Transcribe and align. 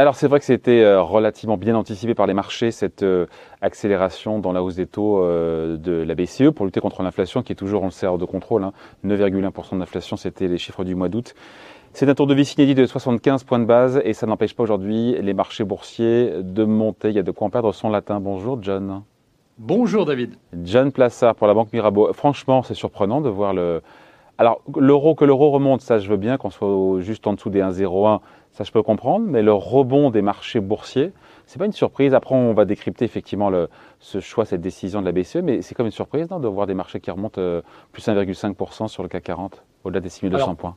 Alors 0.00 0.14
c'est 0.14 0.28
vrai 0.28 0.38
que 0.38 0.46
c'était 0.46 0.80
euh, 0.80 1.02
relativement 1.02 1.58
bien 1.58 1.74
anticipé 1.74 2.14
par 2.14 2.26
les 2.26 2.32
marchés, 2.32 2.70
cette 2.70 3.02
euh, 3.02 3.26
accélération 3.60 4.38
dans 4.38 4.50
la 4.50 4.62
hausse 4.62 4.76
des 4.76 4.86
taux 4.86 5.22
euh, 5.22 5.76
de 5.76 5.92
la 5.92 6.14
BCE 6.14 6.52
pour 6.56 6.64
lutter 6.64 6.80
contre 6.80 7.02
l'inflation 7.02 7.42
qui 7.42 7.52
est 7.52 7.54
toujours, 7.54 7.82
on 7.82 7.84
le 7.84 7.90
sait, 7.90 8.06
hors 8.06 8.16
de 8.16 8.24
contrôle. 8.24 8.66
9,1% 9.04 9.78
d'inflation, 9.78 10.16
c'était 10.16 10.48
les 10.48 10.56
chiffres 10.56 10.84
du 10.84 10.94
mois 10.94 11.10
d'août. 11.10 11.34
C'est 11.92 12.08
un 12.08 12.14
tour 12.14 12.26
de 12.26 12.32
vis 12.32 12.54
inédit 12.54 12.74
de 12.74 12.86
75 12.86 13.44
points 13.44 13.58
de 13.58 13.66
base 13.66 14.00
et 14.02 14.14
ça 14.14 14.26
n'empêche 14.26 14.56
pas 14.56 14.62
aujourd'hui 14.62 15.16
les 15.20 15.34
marchés 15.34 15.64
boursiers 15.64 16.32
de 16.40 16.64
monter. 16.64 17.10
Il 17.10 17.16
y 17.16 17.18
a 17.18 17.22
de 17.22 17.30
quoi 17.30 17.48
en 17.48 17.50
perdre 17.50 17.70
son 17.74 17.90
latin. 17.90 18.20
Bonjour 18.20 18.58
John. 18.62 19.02
Bonjour 19.58 20.06
David. 20.06 20.36
John 20.64 20.92
Plassard 20.92 21.34
pour 21.34 21.46
la 21.46 21.52
Banque 21.52 21.74
Mirabeau. 21.74 22.10
Franchement, 22.14 22.62
c'est 22.62 22.72
surprenant 22.72 23.20
de 23.20 23.28
voir 23.28 23.52
le... 23.52 23.82
Alors 24.38 24.62
l'euro, 24.78 25.14
que 25.14 25.26
l'euro 25.26 25.50
remonte, 25.50 25.82
ça 25.82 25.98
je 25.98 26.08
veux 26.08 26.16
bien, 26.16 26.38
qu'on 26.38 26.48
soit 26.48 27.00
juste 27.00 27.26
en 27.26 27.34
dessous 27.34 27.50
des 27.50 27.60
1,01 27.60 28.20
ça 28.52 28.64
je 28.64 28.72
peux 28.72 28.82
comprendre, 28.82 29.26
mais 29.26 29.42
le 29.42 29.52
rebond 29.52 30.10
des 30.10 30.22
marchés 30.22 30.60
boursiers, 30.60 31.12
c'est 31.46 31.58
pas 31.58 31.66
une 31.66 31.72
surprise. 31.72 32.14
Après, 32.14 32.34
on 32.34 32.52
va 32.52 32.64
décrypter 32.64 33.04
effectivement 33.04 33.50
le, 33.50 33.68
ce 33.98 34.20
choix, 34.20 34.44
cette 34.44 34.60
décision 34.60 35.00
de 35.00 35.06
la 35.06 35.12
BCE, 35.12 35.36
mais 35.36 35.62
c'est 35.62 35.74
comme 35.74 35.86
une 35.86 35.92
surprise 35.92 36.28
non, 36.30 36.40
de 36.40 36.48
voir 36.48 36.66
des 36.66 36.74
marchés 36.74 37.00
qui 37.00 37.10
remontent 37.10 37.40
euh, 37.40 37.62
plus 37.92 38.06
1,5% 38.06 38.88
sur 38.88 39.02
le 39.02 39.08
CAC 39.08 39.24
40, 39.24 39.64
au-delà 39.84 40.00
des 40.00 40.08
6200 40.08 40.54
points. 40.56 40.76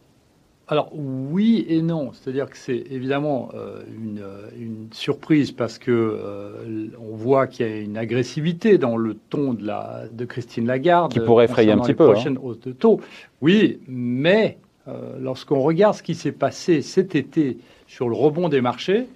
Alors 0.70 0.92
oui 0.94 1.66
et 1.68 1.82
non, 1.82 2.12
c'est-à-dire 2.14 2.50
que 2.50 2.58
c'est 2.58 2.86
évidemment 2.90 3.50
euh, 3.54 3.84
une, 4.02 4.22
euh, 4.24 4.48
une, 4.58 4.88
surprise 4.94 5.52
parce 5.52 5.78
que 5.78 6.90
on 6.98 7.16
voit 7.18 7.48
qu'il 7.48 7.68
y 7.68 7.70
a 7.70 7.78
une 7.80 7.98
agressivité 7.98 8.78
dans 8.78 8.96
le 8.96 9.16
ton 9.16 9.54
de, 9.54 9.68
la, 9.68 10.06
de 10.10 10.24
Christine 10.24 10.66
Lagarde 10.66 11.12
qui 11.12 11.20
pourrait 11.20 11.46
effrayer 11.46 11.74
un 11.74 11.80
petit 11.80 11.94
peu. 11.94 12.06
Hein. 12.06 12.14
Prochaine 12.14 12.38
hausse 12.42 12.62
de 12.62 12.72
taux. 12.72 13.02
Oui, 13.42 13.82
mais 13.88 14.58
euh, 14.88 15.18
lorsqu'on 15.20 15.62
regarde 15.62 15.96
ce 15.96 16.04
qui 16.04 16.16
s'est 16.16 16.32
passé 16.32 16.82
cet 16.82 17.16
été 17.16 17.58
sur 17.88 18.10
le 18.10 18.16
rebond 18.16 18.50
des 18.50 18.62
marchés, 18.62 19.08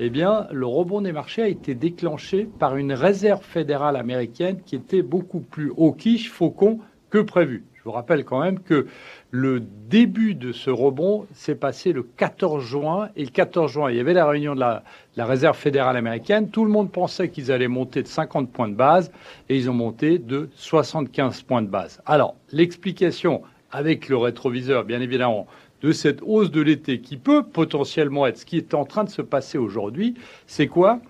eh 0.00 0.10
bien, 0.10 0.48
le 0.50 0.66
rebond 0.66 1.02
des 1.02 1.12
marchés 1.12 1.42
a 1.42 1.48
été 1.48 1.74
déclenché 1.74 2.48
par 2.58 2.76
une 2.76 2.92
réserve 2.92 3.44
fédérale 3.44 3.96
américaine 3.96 4.60
qui 4.64 4.74
était 4.74 5.02
beaucoup 5.02 5.40
plus 5.40 5.72
au 5.76 5.92
quiche, 5.92 6.30
faucon 6.30 6.80
que 7.10 7.18
prévu. 7.18 7.64
Je 7.74 7.84
vous 7.84 7.92
rappelle 7.92 8.24
quand 8.24 8.40
même 8.40 8.60
que 8.60 8.86
le 9.30 9.60
début 9.60 10.34
de 10.34 10.52
ce 10.52 10.70
rebond 10.70 11.26
s'est 11.34 11.54
passé 11.54 11.92
le 11.92 12.02
14 12.02 12.64
juin. 12.64 13.10
Et 13.14 13.24
le 13.24 13.30
14 13.30 13.70
juin, 13.70 13.90
il 13.90 13.98
y 13.98 14.00
avait 14.00 14.14
la 14.14 14.26
réunion 14.26 14.54
de 14.54 14.60
la, 14.60 14.82
la 15.16 15.26
réserve 15.26 15.56
fédérale 15.56 15.96
américaine. 15.96 16.48
Tout 16.48 16.64
le 16.64 16.70
monde 16.70 16.90
pensait 16.90 17.28
qu'ils 17.28 17.52
allaient 17.52 17.68
monter 17.68 18.02
de 18.02 18.08
50 18.08 18.50
points 18.50 18.68
de 18.68 18.74
base 18.74 19.12
et 19.50 19.56
ils 19.56 19.68
ont 19.68 19.74
monté 19.74 20.18
de 20.18 20.48
75 20.56 21.42
points 21.42 21.60
de 21.60 21.68
base. 21.68 22.00
Alors, 22.06 22.36
l'explication 22.52 23.42
avec 23.74 24.08
le 24.08 24.16
rétroviseur, 24.16 24.84
bien 24.84 25.00
évidemment, 25.00 25.48
de 25.82 25.90
cette 25.90 26.20
hausse 26.22 26.52
de 26.52 26.60
l'été 26.60 27.00
qui 27.00 27.16
peut 27.16 27.42
potentiellement 27.42 28.24
être 28.24 28.38
ce 28.38 28.46
qui 28.46 28.56
est 28.56 28.72
en 28.72 28.84
train 28.84 29.02
de 29.02 29.10
se 29.10 29.20
passer 29.20 29.58
aujourd'hui, 29.58 30.14
c'est 30.46 30.68
quoi? 30.68 31.00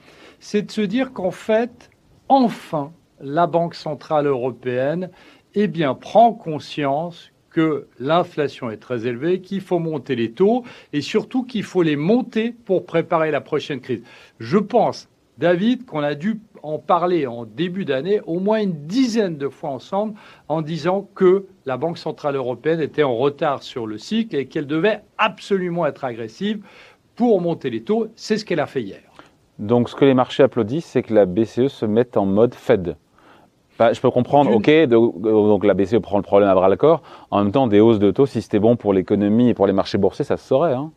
C'est 0.40 0.62
de 0.62 0.70
se 0.70 0.80
dire 0.80 1.12
qu'en 1.12 1.30
fait, 1.30 1.90
enfin, 2.28 2.90
la 3.20 3.46
Banque 3.46 3.74
centrale 3.74 4.26
européenne 4.26 5.10
eh 5.54 5.68
bien, 5.68 5.94
prend 5.94 6.32
conscience 6.32 7.30
que 7.50 7.86
l'inflation 8.00 8.70
est 8.70 8.78
très 8.78 9.06
élevée, 9.06 9.42
qu'il 9.42 9.60
faut 9.60 9.78
monter 9.78 10.16
les 10.16 10.32
taux 10.32 10.64
et 10.94 11.02
surtout 11.02 11.44
qu'il 11.44 11.64
faut 11.64 11.82
les 11.82 11.96
monter 11.96 12.50
pour 12.64 12.86
préparer 12.86 13.30
la 13.30 13.42
prochaine 13.42 13.80
crise. 13.80 14.02
Je 14.40 14.58
pense, 14.58 15.10
David, 15.36 15.84
qu'on 15.84 16.02
a 16.02 16.14
dû 16.14 16.40
en 16.64 16.78
parler 16.78 17.26
en 17.26 17.44
début 17.44 17.84
d'année 17.84 18.20
au 18.26 18.40
moins 18.40 18.60
une 18.60 18.86
dizaine 18.86 19.36
de 19.36 19.48
fois 19.48 19.70
ensemble 19.70 20.14
en 20.48 20.62
disant 20.62 21.06
que 21.14 21.44
la 21.66 21.76
Banque 21.76 21.98
centrale 21.98 22.36
européenne 22.36 22.80
était 22.80 23.02
en 23.02 23.16
retard 23.16 23.62
sur 23.62 23.86
le 23.86 23.98
cycle 23.98 24.34
et 24.34 24.46
qu'elle 24.46 24.66
devait 24.66 25.02
absolument 25.18 25.86
être 25.86 26.04
agressive 26.04 26.64
pour 27.16 27.40
monter 27.40 27.68
les 27.68 27.82
taux. 27.82 28.08
C'est 28.16 28.38
ce 28.38 28.44
qu'elle 28.44 28.60
a 28.60 28.66
fait 28.66 28.82
hier. 28.82 29.02
Donc 29.58 29.90
ce 29.90 29.94
que 29.94 30.06
les 30.06 30.14
marchés 30.14 30.42
applaudissent, 30.42 30.86
c'est 30.86 31.02
que 31.02 31.14
la 31.14 31.26
BCE 31.26 31.68
se 31.68 31.84
mette 31.84 32.16
en 32.16 32.24
mode 32.24 32.54
Fed. 32.54 32.96
je 33.78 34.00
peux 34.00 34.10
comprendre, 34.10 34.50
ok, 34.50 34.70
donc 34.86 35.64
la 35.64 35.74
BCE 35.74 35.98
prend 35.98 36.16
le 36.16 36.22
problème 36.22 36.48
à 36.48 36.54
bras 36.54 36.70
le 36.70 36.76
corps. 36.76 37.02
En 37.30 37.44
même 37.44 37.52
temps, 37.52 37.66
des 37.66 37.80
hausses 37.80 37.98
de 37.98 38.10
taux, 38.10 38.26
si 38.26 38.40
c'était 38.40 38.58
bon 38.58 38.76
pour 38.76 38.94
l'économie 38.94 39.50
et 39.50 39.54
pour 39.54 39.66
les 39.66 39.74
marchés 39.74 39.98
boursiers, 39.98 40.24
ça 40.24 40.38
se 40.38 40.48
saurait. 40.48 40.72
Hein. 40.72 40.90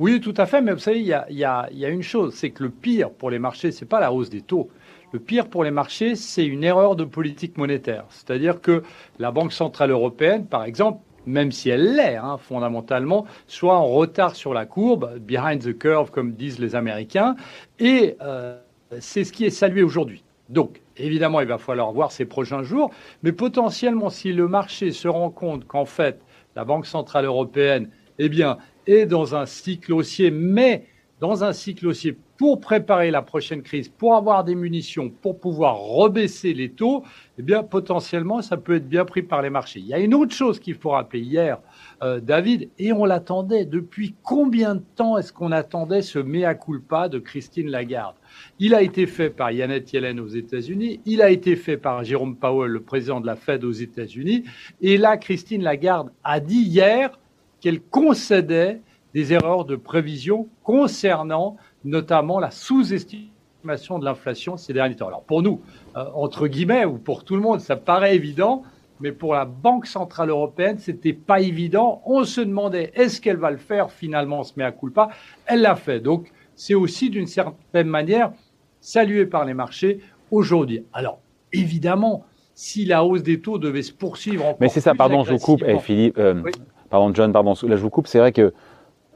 Oui, 0.00 0.20
tout 0.20 0.34
à 0.36 0.46
fait. 0.46 0.60
Mais 0.60 0.72
vous 0.72 0.80
savez, 0.80 0.98
il 0.98 1.06
y 1.06 1.14
a, 1.14 1.26
y 1.30 1.44
a, 1.44 1.88
une 1.88 2.02
chose, 2.02 2.34
c'est 2.34 2.50
que 2.50 2.64
le 2.64 2.70
pire 2.70 3.10
pour 3.10 3.30
les 3.30 3.38
marchés, 3.38 3.70
c'est 3.70 3.86
pas 3.86 4.00
la 4.00 4.12
hausse 4.12 4.28
des 4.28 4.40
taux. 4.40 4.68
Le 5.14 5.20
pire 5.20 5.46
pour 5.48 5.62
les 5.62 5.70
marchés, 5.70 6.16
c'est 6.16 6.44
une 6.44 6.64
erreur 6.64 6.96
de 6.96 7.04
politique 7.04 7.56
monétaire. 7.56 8.04
C'est-à-dire 8.08 8.60
que 8.60 8.82
la 9.20 9.30
Banque 9.30 9.52
centrale 9.52 9.92
européenne, 9.92 10.44
par 10.44 10.64
exemple, 10.64 11.02
même 11.24 11.52
si 11.52 11.70
elle 11.70 11.94
l'est 11.94 12.16
hein, 12.16 12.36
fondamentalement, 12.36 13.24
soit 13.46 13.76
en 13.76 13.86
retard 13.86 14.34
sur 14.34 14.52
la 14.52 14.66
courbe, 14.66 15.20
behind 15.20 15.62
the 15.62 15.78
curve, 15.78 16.10
comme 16.10 16.32
disent 16.32 16.58
les 16.58 16.74
Américains, 16.74 17.36
et 17.78 18.16
euh, 18.22 18.58
c'est 18.98 19.22
ce 19.22 19.32
qui 19.32 19.44
est 19.44 19.50
salué 19.50 19.84
aujourd'hui. 19.84 20.24
Donc, 20.48 20.82
évidemment, 20.96 21.40
il 21.40 21.46
va 21.46 21.58
falloir 21.58 21.92
voir 21.92 22.10
ces 22.10 22.24
prochains 22.24 22.64
jours, 22.64 22.90
mais 23.22 23.30
potentiellement, 23.30 24.10
si 24.10 24.32
le 24.32 24.48
marché 24.48 24.90
se 24.90 25.06
rend 25.06 25.30
compte 25.30 25.64
qu'en 25.64 25.84
fait, 25.84 26.20
la 26.56 26.64
Banque 26.64 26.86
centrale 26.86 27.26
européenne, 27.26 27.88
eh 28.18 28.28
bien, 28.28 28.58
est 28.88 29.06
dans 29.06 29.36
un 29.36 29.46
cycle 29.46 29.92
haussier, 29.92 30.32
mais 30.32 30.88
dans 31.20 31.44
un 31.44 31.52
cycle 31.52 31.86
haussier 31.86 32.18
pour 32.36 32.60
préparer 32.60 33.10
la 33.10 33.22
prochaine 33.22 33.62
crise, 33.62 33.88
pour 33.88 34.16
avoir 34.16 34.44
des 34.44 34.54
munitions, 34.54 35.10
pour 35.10 35.38
pouvoir 35.38 35.76
rebaisser 35.76 36.52
les 36.52 36.70
taux, 36.70 37.04
eh 37.38 37.42
bien, 37.42 37.62
potentiellement, 37.62 38.42
ça 38.42 38.56
peut 38.56 38.76
être 38.76 38.88
bien 38.88 39.04
pris 39.04 39.22
par 39.22 39.42
les 39.42 39.50
marchés. 39.50 39.80
Il 39.80 39.86
y 39.86 39.94
a 39.94 39.98
une 39.98 40.14
autre 40.14 40.34
chose 40.34 40.58
qu'il 40.58 40.74
faut 40.74 40.90
rappeler 40.90 41.20
hier, 41.20 41.58
euh, 42.02 42.20
David, 42.20 42.68
et 42.78 42.92
on 42.92 43.04
l'attendait. 43.04 43.64
Depuis 43.64 44.14
combien 44.22 44.74
de 44.76 44.82
temps 44.96 45.16
est-ce 45.16 45.32
qu'on 45.32 45.52
attendait 45.52 46.02
ce 46.02 46.18
mea 46.18 46.54
culpa 46.54 47.08
de 47.08 47.18
Christine 47.18 47.70
Lagarde? 47.70 48.16
Il 48.58 48.74
a 48.74 48.82
été 48.82 49.06
fait 49.06 49.30
par 49.30 49.52
Yannette 49.52 49.92
Yellen 49.92 50.18
aux 50.18 50.28
États-Unis, 50.28 51.00
il 51.06 51.22
a 51.22 51.30
été 51.30 51.54
fait 51.54 51.76
par 51.76 52.02
Jérôme 52.02 52.36
Powell, 52.36 52.70
le 52.70 52.82
président 52.82 53.20
de 53.20 53.26
la 53.26 53.36
Fed 53.36 53.64
aux 53.64 53.72
États-Unis, 53.72 54.44
et 54.80 54.96
là, 54.96 55.16
Christine 55.16 55.62
Lagarde 55.62 56.10
a 56.24 56.40
dit 56.40 56.62
hier 56.62 57.18
qu'elle 57.60 57.80
concédait 57.80 58.80
des 59.14 59.32
erreurs 59.32 59.64
de 59.64 59.76
prévision 59.76 60.48
concernant 60.64 61.56
notamment 61.84 62.40
la 62.40 62.50
sous-estimation 62.50 63.98
de 63.98 64.04
l'inflation 64.04 64.56
ces 64.56 64.72
derniers 64.72 64.96
temps. 64.96 65.08
Alors 65.08 65.22
pour 65.22 65.42
nous, 65.42 65.60
euh, 65.96 66.04
entre 66.14 66.48
guillemets, 66.48 66.84
ou 66.84 66.98
pour 66.98 67.24
tout 67.24 67.36
le 67.36 67.42
monde, 67.42 67.60
ça 67.60 67.76
paraît 67.76 68.16
évident, 68.16 68.62
mais 69.00 69.12
pour 69.12 69.34
la 69.34 69.44
Banque 69.44 69.86
Centrale 69.86 70.30
Européenne, 70.30 70.78
c'était 70.78 71.12
pas 71.12 71.40
évident. 71.40 72.02
On 72.06 72.24
se 72.24 72.40
demandait, 72.40 72.92
est-ce 72.94 73.20
qu'elle 73.20 73.36
va 73.36 73.50
le 73.50 73.56
faire 73.56 73.90
Finalement, 73.90 74.40
on 74.40 74.44
se 74.44 74.52
met 74.56 74.64
à 74.64 74.72
pas? 74.72 75.10
Elle 75.46 75.62
l'a 75.62 75.76
fait. 75.76 76.00
Donc, 76.00 76.30
c'est 76.54 76.74
aussi 76.74 77.10
d'une 77.10 77.26
certaine 77.26 77.88
manière 77.88 78.32
salué 78.80 79.26
par 79.26 79.44
les 79.44 79.54
marchés 79.54 80.00
aujourd'hui. 80.30 80.84
Alors, 80.92 81.18
évidemment, 81.52 82.24
si 82.54 82.84
la 82.84 83.04
hausse 83.04 83.22
des 83.22 83.40
taux 83.40 83.58
devait 83.58 83.82
se 83.82 83.92
poursuivre 83.92 84.44
encore 84.44 84.58
Mais 84.60 84.68
c'est 84.68 84.80
ça, 84.80 84.94
pardon, 84.94 85.24
je 85.24 85.32
vous 85.32 85.38
coupe. 85.38 85.64
Eh, 85.66 85.78
Philippe, 85.78 86.18
euh, 86.18 86.42
pardon, 86.88 87.12
John, 87.12 87.32
pardon, 87.32 87.54
là, 87.62 87.76
je 87.76 87.82
vous 87.82 87.90
coupe. 87.90 88.06
C'est 88.06 88.18
vrai 88.18 88.32
que 88.32 88.52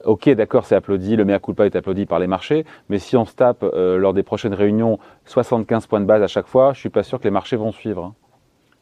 Ok, 0.09 0.29
d'accord, 0.31 0.65
c'est 0.65 0.75
applaudi, 0.75 1.17
le 1.17 1.27
mea 1.27 1.39
culpa 1.39 1.67
est 1.67 1.77
applaudi 1.77 2.07
par 2.07 2.19
les 2.19 2.27
marchés, 2.27 2.65
mais 2.89 2.99
si 2.99 3.15
on 3.15 3.27
se 3.27 3.35
tape 3.35 3.63
euh, 3.63 3.99
lors 3.99 4.15
des 4.15 4.23
prochaines 4.23 4.55
réunions 4.55 4.99
75 5.27 5.87
points 5.87 6.01
de 6.01 6.07
base 6.07 6.23
à 6.23 6.27
chaque 6.27 6.47
fois, 6.47 6.73
je 6.73 6.81
suis 6.81 6.89
pas 6.89 7.03
sûr 7.03 7.19
que 7.19 7.25
les 7.25 7.31
marchés 7.31 7.57
vont 7.57 7.73
suivre. 7.73 8.05
Hein. 8.05 8.15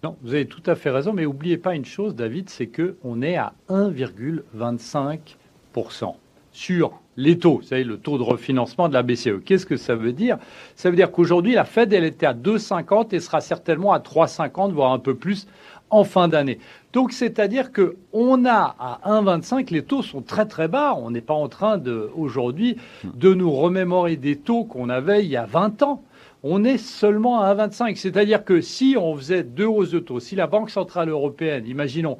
Non, 0.04 0.14
vous 0.22 0.34
avez 0.34 0.46
tout 0.46 0.62
à 0.66 0.76
fait 0.76 0.90
raison, 0.90 1.12
mais 1.12 1.24
n'oubliez 1.24 1.56
pas 1.56 1.74
une 1.74 1.84
chose, 1.84 2.14
David, 2.14 2.48
c'est 2.48 2.68
que 2.68 2.94
on 3.02 3.22
est 3.22 3.36
à 3.36 3.54
1,25% 3.68 6.14
sur 6.52 6.92
les 7.16 7.38
taux, 7.38 7.56
vous 7.56 7.62
savez, 7.62 7.82
le 7.82 7.98
taux 7.98 8.18
de 8.18 8.22
refinancement 8.22 8.88
de 8.88 8.94
la 8.94 9.02
BCE. 9.02 9.42
Qu'est-ce 9.44 9.66
que 9.66 9.76
ça 9.76 9.96
veut 9.96 10.12
dire? 10.12 10.38
Ça 10.76 10.90
veut 10.90 10.96
dire 10.96 11.10
qu'aujourd'hui, 11.10 11.54
la 11.54 11.64
Fed, 11.64 11.92
elle 11.92 12.04
était 12.04 12.26
à 12.26 12.34
2,50 12.34 13.12
et 13.14 13.20
sera 13.20 13.40
certainement 13.40 13.92
à 13.92 13.98
3,50, 13.98 14.72
voire 14.72 14.92
un 14.92 15.00
peu 15.00 15.14
plus 15.14 15.48
en 15.90 16.04
fin 16.04 16.28
d'année. 16.28 16.58
Donc, 16.92 17.12
c'est-à-dire 17.12 17.72
que 17.72 17.96
on 18.12 18.44
a 18.44 18.74
à 18.78 19.00
1,25, 19.04 19.70
les 19.70 19.82
taux 19.82 20.02
sont 20.02 20.22
très 20.22 20.46
très 20.46 20.68
bas. 20.68 20.94
On 20.96 21.10
n'est 21.10 21.20
pas 21.20 21.34
en 21.34 21.48
train 21.48 21.78
de, 21.78 22.10
aujourd'hui 22.16 22.76
de 23.04 23.34
nous 23.34 23.52
remémorer 23.52 24.16
des 24.16 24.36
taux 24.36 24.64
qu'on 24.64 24.88
avait 24.88 25.24
il 25.24 25.30
y 25.30 25.36
a 25.36 25.46
20 25.46 25.82
ans. 25.82 26.02
On 26.42 26.64
est 26.64 26.78
seulement 26.78 27.40
à 27.40 27.54
1,25. 27.54 27.96
C'est-à-dire 27.96 28.44
que 28.44 28.60
si 28.60 28.96
on 28.98 29.16
faisait 29.16 29.42
deux 29.42 29.66
hausses 29.66 29.90
de 29.90 29.98
taux, 29.98 30.20
si 30.20 30.36
la 30.36 30.46
Banque 30.46 30.70
Centrale 30.70 31.08
Européenne, 31.08 31.66
imaginons, 31.66 32.18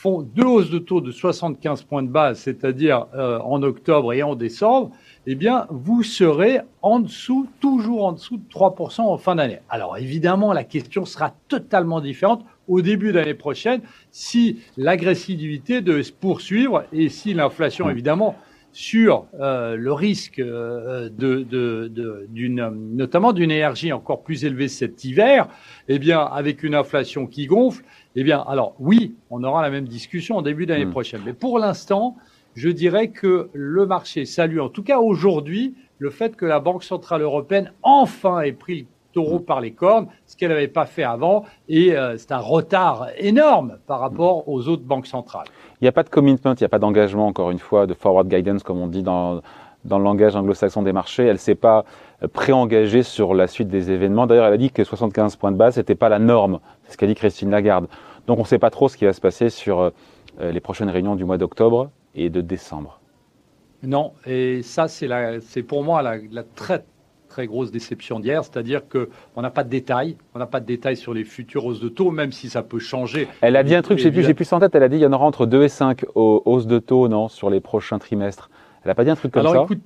font 0.00 0.22
deux 0.22 0.46
hausses 0.46 0.70
de 0.70 0.78
taux 0.78 1.02
de 1.02 1.12
75 1.12 1.82
points 1.82 2.02
de 2.02 2.08
base, 2.08 2.38
c'est-à-dire 2.38 3.06
euh, 3.14 3.38
en 3.40 3.62
octobre 3.62 4.14
et 4.14 4.22
en 4.22 4.34
décembre, 4.34 4.92
eh 5.26 5.34
bien, 5.34 5.66
vous 5.68 6.02
serez 6.02 6.60
en 6.80 7.00
dessous, 7.00 7.46
toujours 7.60 8.06
en 8.06 8.12
dessous 8.12 8.38
de 8.38 8.48
3% 8.50 9.02
en 9.02 9.18
fin 9.18 9.34
d'année. 9.34 9.58
Alors, 9.68 9.98
évidemment, 9.98 10.54
la 10.54 10.64
question 10.64 11.04
sera 11.04 11.34
totalement 11.48 12.00
différente 12.00 12.46
au 12.70 12.80
début 12.80 13.12
d'année 13.12 13.34
prochaine 13.34 13.82
si 14.10 14.60
l'agressivité 14.78 15.82
devait 15.82 16.04
se 16.04 16.12
poursuivre 16.12 16.84
et 16.92 17.10
si 17.10 17.34
l'inflation, 17.34 17.86
mm. 17.86 17.90
évidemment, 17.90 18.36
sur 18.72 19.26
euh, 19.40 19.74
le 19.74 19.92
risque 19.92 20.38
euh, 20.38 21.08
de, 21.10 21.42
de, 21.42 21.90
notamment 22.72 23.32
d'une 23.32 23.50
énergie 23.50 23.92
encore 23.92 24.22
plus 24.22 24.44
élevée 24.44 24.68
cet 24.68 25.04
hiver, 25.04 25.48
eh 25.88 25.98
bien, 25.98 26.20
avec 26.20 26.62
une 26.62 26.76
inflation 26.76 27.26
qui 27.26 27.46
gonfle, 27.46 27.84
eh 28.14 28.22
bien, 28.22 28.40
alors 28.46 28.76
oui, 28.78 29.16
on 29.28 29.42
aura 29.42 29.62
la 29.62 29.70
même 29.70 29.88
discussion 29.88 30.36
en 30.36 30.42
début 30.42 30.66
d'année 30.66 30.86
mm. 30.86 30.92
prochaine. 30.92 31.22
Mais 31.26 31.32
pour 31.32 31.58
l'instant, 31.58 32.16
je 32.54 32.68
dirais 32.68 33.08
que 33.08 33.50
le 33.52 33.86
marché 33.86 34.24
salue, 34.24 34.60
en 34.60 34.68
tout 34.68 34.84
cas 34.84 34.98
aujourd'hui, 34.98 35.74
le 35.98 36.10
fait 36.10 36.36
que 36.36 36.46
la 36.46 36.60
Banque 36.60 36.84
Centrale 36.84 37.22
Européenne 37.22 37.72
enfin 37.82 38.40
ait 38.40 38.52
pris 38.52 38.80
le 38.80 38.86
taureau 39.12 39.40
par 39.40 39.60
les 39.60 39.72
cornes, 39.72 40.06
ce 40.26 40.36
qu'elle 40.36 40.50
n'avait 40.50 40.68
pas 40.68 40.86
fait 40.86 41.02
avant, 41.02 41.44
et 41.68 41.96
euh, 41.96 42.16
c'est 42.16 42.32
un 42.32 42.38
retard 42.38 43.08
énorme 43.18 43.78
par 43.86 44.00
rapport 44.00 44.48
aux 44.48 44.68
autres 44.68 44.84
banques 44.84 45.06
centrales. 45.06 45.46
Il 45.80 45.84
n'y 45.84 45.88
a 45.88 45.92
pas 45.92 46.02
de 46.02 46.10
commitment, 46.10 46.54
il 46.54 46.62
n'y 46.62 46.66
a 46.66 46.68
pas 46.68 46.78
d'engagement, 46.78 47.26
encore 47.26 47.50
une 47.50 47.58
fois, 47.58 47.86
de 47.86 47.94
forward 47.94 48.28
guidance, 48.28 48.62
comme 48.62 48.78
on 48.78 48.86
dit 48.86 49.02
dans, 49.02 49.40
dans 49.84 49.98
le 49.98 50.04
langage 50.04 50.36
anglo-saxon 50.36 50.82
des 50.82 50.92
marchés. 50.92 51.24
Elle 51.24 51.32
ne 51.32 51.38
s'est 51.38 51.54
pas 51.54 51.84
euh, 52.22 52.28
préengagée 52.28 53.02
sur 53.02 53.34
la 53.34 53.46
suite 53.46 53.68
des 53.68 53.90
événements. 53.90 54.26
D'ailleurs, 54.26 54.46
elle 54.46 54.54
a 54.54 54.58
dit 54.58 54.70
que 54.70 54.84
75 54.84 55.36
points 55.36 55.52
de 55.52 55.56
base, 55.56 55.76
n'était 55.76 55.94
pas 55.94 56.08
la 56.08 56.18
norme. 56.18 56.60
C'est 56.84 56.92
ce 56.92 56.96
qu'a 56.98 57.06
dit 57.06 57.14
Christine 57.14 57.50
Lagarde. 57.50 57.88
Donc 58.26 58.38
on 58.38 58.42
ne 58.42 58.46
sait 58.46 58.58
pas 58.58 58.70
trop 58.70 58.88
ce 58.88 58.96
qui 58.96 59.04
va 59.04 59.12
se 59.12 59.20
passer 59.20 59.48
sur 59.48 59.80
euh, 59.80 59.90
les 60.40 60.60
prochaines 60.60 60.90
réunions 60.90 61.16
du 61.16 61.24
mois 61.24 61.38
d'octobre 61.38 61.90
et 62.14 62.30
de 62.30 62.40
décembre. 62.40 63.00
Non, 63.82 64.12
et 64.26 64.62
ça, 64.62 64.88
c'est 64.88 65.62
pour 65.62 65.84
moi 65.84 66.02
la, 66.02 66.16
la, 66.30 66.42
très 66.42 66.84
très 67.30 67.46
grosse 67.46 67.70
déception 67.70 68.20
d'hier, 68.20 68.44
c'est-à-dire 68.44 68.82
qu'on 68.88 69.40
n'a 69.40 69.50
pas 69.50 69.64
de 69.64 69.70
détails, 69.70 70.16
on 70.34 70.38
n'a 70.38 70.46
pas 70.46 70.60
de 70.60 70.66
détails 70.66 70.98
sur 70.98 71.14
les 71.14 71.24
futures 71.24 71.64
hausses 71.64 71.80
de 71.80 71.88
taux, 71.88 72.10
même 72.10 72.32
si 72.32 72.50
ça 72.50 72.62
peut 72.62 72.78
changer. 72.78 73.28
Elle 73.40 73.56
a 73.56 73.62
dit 73.62 73.74
un 73.74 73.80
truc, 73.80 73.98
j'ai 73.98 74.10
plus, 74.10 74.22
j'ai 74.22 74.34
plus 74.34 74.52
en 74.52 74.60
tête, 74.60 74.74
elle 74.74 74.82
a 74.82 74.88
dit 74.88 74.96
qu'il 74.96 75.04
y 75.04 75.06
en 75.06 75.12
aura 75.12 75.24
entre 75.24 75.46
2 75.46 75.62
et 75.62 75.68
5 75.68 76.04
hausses 76.14 76.66
de 76.66 76.78
taux, 76.78 77.08
non, 77.08 77.28
sur 77.28 77.48
les 77.48 77.60
prochains 77.60 77.98
trimestres. 77.98 78.50
Elle 78.82 78.90
n'a 78.90 78.94
pas 78.94 79.04
dit 79.04 79.10
un 79.10 79.16
truc 79.16 79.32
comme 79.32 79.40
Alors, 79.40 79.54
ça 79.54 79.62
écoute, 79.62 79.80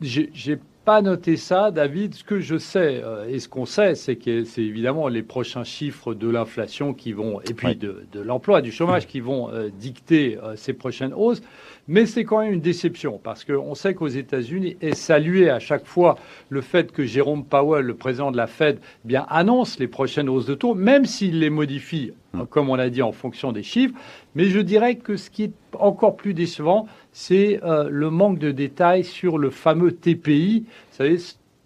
j'ai 0.00 0.58
pas 0.84 1.02
noté 1.02 1.36
ça, 1.36 1.70
David. 1.70 2.14
Ce 2.14 2.24
que 2.24 2.40
je 2.40 2.56
sais 2.56 3.02
euh, 3.04 3.28
et 3.28 3.38
ce 3.38 3.48
qu'on 3.48 3.66
sait, 3.66 3.94
c'est 3.94 4.16
que 4.16 4.44
c'est 4.44 4.62
évidemment 4.62 5.08
les 5.08 5.22
prochains 5.22 5.64
chiffres 5.64 6.14
de 6.14 6.28
l'inflation 6.28 6.94
qui 6.94 7.12
vont, 7.12 7.40
et 7.42 7.54
puis 7.54 7.76
de, 7.76 8.02
l'emploi, 8.14 8.62
du 8.62 8.72
chômage, 8.72 9.06
qui 9.06 9.20
vont 9.20 9.50
euh, 9.50 9.68
dicter 9.72 10.38
euh, 10.42 10.56
ces 10.56 10.72
prochaines 10.72 11.12
hausses. 11.14 11.42
Mais 11.88 12.06
c'est 12.06 12.24
quand 12.24 12.40
même 12.40 12.52
une 12.52 12.60
déception 12.60 13.20
parce 13.22 13.44
qu'on 13.44 13.74
sait 13.74 13.94
qu'aux 13.94 14.08
États-Unis 14.08 14.76
est 14.80 14.94
salué 14.94 15.50
à 15.50 15.58
chaque 15.58 15.86
fois 15.86 16.16
le 16.48 16.60
fait 16.60 16.92
que 16.92 17.04
Jérôme 17.04 17.44
Powell, 17.44 17.84
le 17.84 17.94
président 17.94 18.30
de 18.30 18.36
la 18.36 18.46
Fed, 18.46 18.78
eh 19.04 19.08
bien 19.08 19.26
annonce 19.28 19.78
les 19.78 19.88
prochaines 19.88 20.28
hausses 20.28 20.46
de 20.46 20.54
taux, 20.54 20.74
même 20.74 21.04
s'il 21.04 21.40
les 21.40 21.50
modifie, 21.50 22.12
mm. 22.32 22.44
comme 22.44 22.70
on 22.70 22.76
l'a 22.76 22.90
dit, 22.90 23.02
en 23.02 23.12
fonction 23.12 23.52
des 23.52 23.62
chiffres. 23.62 23.94
Mais 24.34 24.44
je 24.44 24.60
dirais 24.60 24.96
que 24.96 25.16
ce 25.16 25.30
qui 25.30 25.44
est 25.44 25.52
encore 25.78 26.16
plus 26.16 26.34
décevant, 26.34 26.86
c'est 27.12 27.60
euh, 27.64 27.88
le 27.90 28.10
manque 28.10 28.38
de 28.38 28.50
détails 28.50 29.04
sur 29.04 29.38
le 29.38 29.50
fameux 29.50 29.92
TPI. 29.92 30.64
Vous 30.66 30.96
savez, 30.96 31.18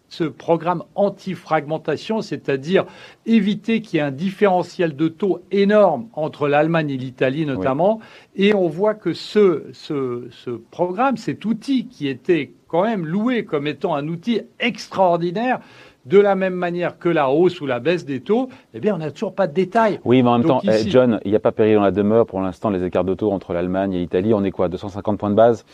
ce 0.09 0.25
programme 0.25 0.85
anti-fragmentation, 0.95 2.23
c'est-à-dire 2.23 2.85
éviter 3.27 3.81
qu'il 3.81 3.99
y 3.99 4.01
ait 4.01 4.07
un 4.07 4.11
différentiel 4.11 4.95
de 4.97 5.09
taux 5.09 5.41
énorme 5.51 6.07
entre 6.13 6.49
l'Allemagne 6.49 6.91
et 6.91 6.97
l'Italie 6.97 7.47
notamment. 7.47 8.01
Et 8.37 8.55
on 8.55 8.69
voit 8.69 8.95
que 8.95 9.13
ce, 9.13 9.65
ce, 9.73 10.29
ce, 10.31 10.51
programme, 10.51 11.17
cet 11.17 11.45
outil 11.45 11.87
qui 11.87 12.09
était 12.09 12.53
quand 12.69 12.85
même 12.85 13.07
loué 13.07 13.45
comme 13.45 13.67
étant 13.67 13.95
un 13.95 14.09
outil 14.09 14.41
extraordinaire, 14.61 15.61
de 16.07 16.19
la 16.19 16.35
même 16.35 16.55
manière 16.55 16.99
que 16.99 17.09
la 17.09 17.31
hausse 17.31 17.61
ou 17.61 17.67
la 17.67 17.81
baisse 17.81 18.05
des 18.05 18.21
taux, 18.21 18.49
eh 18.75 18.81
bien, 18.81 18.95
on 18.95 18.99
n'a 18.99 19.11
toujours 19.11 19.35
pas 19.35 19.47
de 19.47 19.55
détails. 19.55 20.01
Oui, 20.05 20.23
mais 20.23 20.29
en 20.29 20.39
même 20.39 20.47
temps, 20.47 20.61
eh, 20.65 20.89
John, 20.89 21.19
il 21.25 21.31
n'y 21.31 21.37
a 21.37 21.41
pas 21.41 21.53
péril 21.53 21.77
dans 21.77 21.83
la 21.83 21.93
demeure. 21.93 22.27
Pour 22.27 22.41
l'instant, 22.41 22.71
les 22.71 22.85
écarts 22.85 23.05
de 23.05 23.15
taux 23.15 23.33
entre 23.33 23.55
l'Allemagne 23.55 23.95
et 23.95 23.99
l'Italie, 23.99 24.35
on 24.35 24.45
est 24.45 24.51
quoi 24.51 24.69
250 24.69 25.19
points 25.19 25.31
de 25.31 25.35
base? 25.35 25.65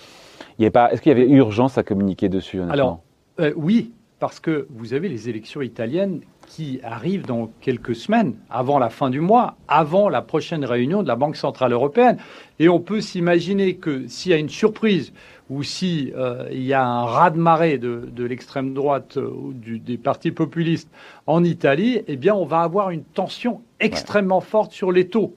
Est-ce 0.59 1.00
qu'il 1.00 1.11
y 1.11 1.12
avait 1.12 1.29
urgence 1.29 1.79
à 1.79 1.82
communiquer 1.82 2.29
dessus 2.29 2.61
Alors, 2.61 3.00
euh, 3.41 3.53
oui, 3.56 3.93
parce 4.20 4.38
que 4.38 4.67
vous 4.70 4.94
avez 4.94 5.08
les 5.08 5.28
élections 5.28 5.62
italiennes 5.62 6.20
qui 6.46 6.78
arrivent 6.82 7.26
dans 7.26 7.50
quelques 7.61 7.96
semaines, 7.96 8.34
avant 8.50 8.78
la 8.78 8.90
fin 8.90 9.08
du 9.08 9.20
mois, 9.20 9.56
avant 9.67 10.08
la 10.08 10.20
prochaine 10.20 10.64
réunion 10.64 11.02
de 11.02 11.08
la 11.08 11.17
Banque 11.17 11.37
Centrale 11.37 11.72
Européenne. 11.72 12.19
Et 12.58 12.69
on 12.69 12.81
peut 12.81 13.00
s'imaginer 13.00 13.76
que 13.76 14.06
s'il 14.08 14.32
y 14.32 14.34
a 14.34 14.38
une 14.38 14.49
surprise 14.49 15.12
ou 15.49 15.62
s'il 15.62 16.12
euh, 16.14 16.49
y 16.52 16.72
a 16.72 16.84
un 16.84 17.05
raz-de-marée 17.05 17.78
de, 17.78 18.08
de 18.12 18.25
l'extrême 18.25 18.75
droite 18.75 19.17
euh, 19.17 19.28
ou 19.28 19.52
des 19.55 19.96
partis 19.96 20.32
populistes 20.32 20.90
en 21.26 21.43
Italie, 21.43 22.02
eh 22.06 22.17
bien, 22.17 22.34
on 22.34 22.44
va 22.44 22.61
avoir 22.61 22.90
une 22.90 23.05
tension 23.05 23.62
extrêmement 23.81 24.40
forte 24.40 24.72
sur 24.72 24.93
les 24.93 25.08
taux. 25.08 25.34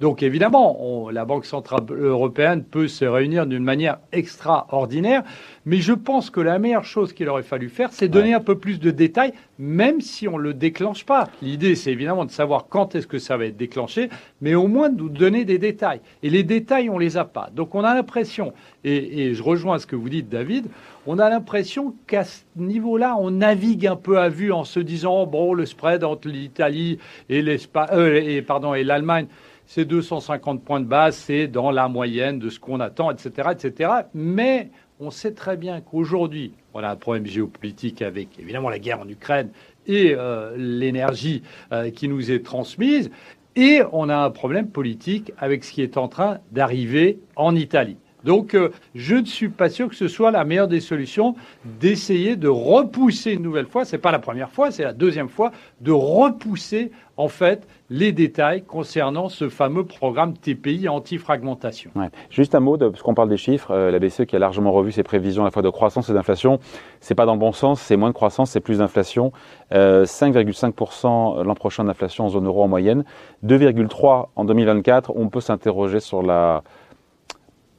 Donc 0.00 0.22
évidemment, 0.22 1.08
la 1.10 1.24
Banque 1.24 1.46
centrale 1.46 1.80
européenne 1.90 2.62
peut 2.64 2.86
se 2.86 3.06
réunir 3.06 3.46
d'une 3.46 3.64
manière 3.64 3.98
extraordinaire, 4.12 5.22
mais 5.64 5.78
je 5.78 5.94
pense 5.94 6.28
que 6.28 6.40
la 6.40 6.58
meilleure 6.58 6.84
chose 6.84 7.14
qu'il 7.14 7.28
aurait 7.30 7.42
fallu 7.42 7.70
faire, 7.70 7.92
c'est 7.92 8.08
donner 8.08 8.34
un 8.34 8.40
peu 8.40 8.58
plus 8.58 8.78
de 8.78 8.90
détails, 8.90 9.32
même 9.58 10.02
si 10.02 10.28
on 10.28 10.36
ne 10.36 10.42
le 10.42 10.52
déclenche 10.52 11.06
pas. 11.06 11.28
L'idée, 11.40 11.74
c'est 11.76 11.92
évidemment 11.92 12.26
de 12.26 12.30
savoir 12.30 12.66
quand 12.68 12.94
est-ce 12.94 13.06
que 13.06 13.18
ça 13.18 13.38
va 13.38 13.46
être 13.46 13.56
déclenché, 13.56 14.10
mais 14.42 14.54
au 14.54 14.66
moins 14.66 14.90
de 14.90 14.98
nous 14.98 15.08
donner 15.08 15.46
des 15.46 15.58
détails. 15.58 16.00
Et 16.22 16.28
les 16.28 16.42
détails, 16.42 16.90
on 16.90 16.98
les 16.98 17.16
a 17.16 17.24
pas. 17.24 17.48
Donc 17.54 17.74
on 17.74 17.82
a 17.82 17.94
l'impression, 17.94 18.52
et, 18.84 19.22
et 19.22 19.34
je 19.34 19.42
rejoins 19.42 19.78
ce 19.78 19.86
que 19.86 19.96
vous 19.96 20.10
dites, 20.10 20.28
David, 20.28 20.66
on 21.06 21.18
a 21.18 21.30
l'impression 21.30 21.94
qu'à 22.06 22.24
ce 22.24 22.42
niveau-là, 22.56 23.16
on 23.18 23.30
navigue 23.30 23.86
un 23.86 23.96
peu 23.96 24.18
à 24.18 24.28
vue 24.28 24.52
en 24.52 24.64
se 24.64 24.80
disant, 24.80 25.24
bon, 25.26 25.54
le 25.54 25.64
spread 25.64 26.04
entre 26.04 26.28
l'Italie 26.28 26.98
et 27.28 27.40
l'Allemagne, 27.42 29.26
euh, 29.26 29.55
c'est 29.66 29.84
250 29.84 30.62
points 30.62 30.80
de 30.80 30.86
base, 30.86 31.16
c'est 31.16 31.48
dans 31.48 31.70
la 31.70 31.88
moyenne 31.88 32.38
de 32.38 32.48
ce 32.48 32.58
qu'on 32.58 32.80
attend, 32.80 33.10
etc., 33.10 33.50
etc. 33.52 33.90
Mais 34.14 34.70
on 35.00 35.10
sait 35.10 35.32
très 35.32 35.56
bien 35.56 35.80
qu'aujourd'hui, 35.80 36.52
on 36.72 36.80
a 36.80 36.88
un 36.88 36.96
problème 36.96 37.26
géopolitique 37.26 38.02
avec 38.02 38.38
évidemment 38.38 38.70
la 38.70 38.78
guerre 38.78 39.00
en 39.00 39.08
Ukraine 39.08 39.50
et 39.86 40.14
euh, 40.16 40.54
l'énergie 40.56 41.42
euh, 41.72 41.90
qui 41.90 42.08
nous 42.08 42.30
est 42.30 42.44
transmise, 42.44 43.10
et 43.54 43.82
on 43.92 44.08
a 44.08 44.16
un 44.16 44.30
problème 44.30 44.68
politique 44.68 45.32
avec 45.38 45.64
ce 45.64 45.72
qui 45.72 45.82
est 45.82 45.96
en 45.96 46.08
train 46.08 46.38
d'arriver 46.52 47.18
en 47.36 47.54
Italie. 47.56 47.96
Donc, 48.24 48.54
euh, 48.54 48.70
je 48.94 49.14
ne 49.14 49.24
suis 49.24 49.48
pas 49.48 49.70
sûr 49.70 49.88
que 49.88 49.94
ce 49.94 50.08
soit 50.08 50.32
la 50.32 50.44
meilleure 50.44 50.66
des 50.66 50.80
solutions 50.80 51.36
d'essayer 51.64 52.34
de 52.34 52.48
repousser 52.48 53.32
une 53.32 53.42
nouvelle 53.42 53.66
fois, 53.66 53.84
c'est 53.84 53.98
pas 53.98 54.10
la 54.10 54.18
première 54.18 54.50
fois, 54.50 54.72
c'est 54.72 54.82
la 54.82 54.92
deuxième 54.92 55.28
fois, 55.28 55.52
de 55.80 55.92
repousser 55.92 56.90
en 57.16 57.28
fait 57.28 57.66
les 57.88 58.12
détails 58.12 58.62
concernant 58.62 59.28
ce 59.28 59.48
fameux 59.48 59.84
programme 59.84 60.34
TPI 60.34 60.88
anti-fragmentation. 60.88 61.90
Juste 62.30 62.54
un 62.54 62.60
mot, 62.60 62.76
de, 62.76 62.88
parce 62.88 63.02
qu'on 63.02 63.14
parle 63.14 63.28
des 63.28 63.36
chiffres, 63.36 63.70
euh, 63.70 63.90
la 63.90 63.98
BCE 63.98 64.24
qui 64.26 64.36
a 64.36 64.38
largement 64.38 64.72
revu 64.72 64.92
ses 64.92 65.02
prévisions 65.02 65.42
à 65.42 65.46
la 65.46 65.50
fois 65.50 65.62
de 65.62 65.70
croissance 65.70 66.08
et 66.10 66.12
d'inflation, 66.12 66.58
c'est 67.00 67.14
pas 67.14 67.26
dans 67.26 67.34
le 67.34 67.38
bon 67.38 67.52
sens, 67.52 67.80
c'est 67.80 67.96
moins 67.96 68.08
de 68.08 68.14
croissance, 68.14 68.50
c'est 68.50 68.60
plus 68.60 68.78
d'inflation. 68.78 69.32
5,5% 69.72 71.38
euh, 71.38 71.44
l'an 71.44 71.54
prochain 71.54 71.84
d'inflation 71.84 72.26
en 72.26 72.28
zone 72.28 72.46
euro 72.46 72.62
en 72.62 72.68
moyenne, 72.68 73.04
2,3% 73.44 74.28
en 74.34 74.44
2024. 74.44 75.12
On 75.14 75.28
peut 75.28 75.40
s'interroger 75.40 76.00
sur 76.00 76.22
la 76.22 76.62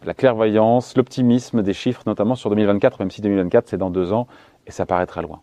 la 0.05 0.13
clairvoyance, 0.13 0.95
l'optimisme 0.95 1.63
des 1.63 1.73
chiffres, 1.73 2.03
notamment 2.05 2.35
sur 2.35 2.49
2024, 2.49 2.99
même 2.99 3.11
si 3.11 3.21
2024 3.21 3.67
c'est 3.67 3.77
dans 3.77 3.89
deux 3.89 4.13
ans 4.13 4.27
et 4.67 4.71
ça 4.71 4.85
paraît 4.85 5.05
très 5.05 5.21
loin. 5.21 5.41